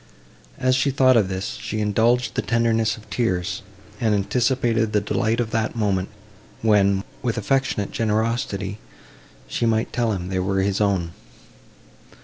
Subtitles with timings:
[0.57, 3.61] As she thought of this, she indulged the tenderness of tears,
[3.99, 6.09] and anticipated the delight of that moment,
[6.63, 8.79] when, with affectionate generosity,
[9.47, 11.11] she might tell him they were his own.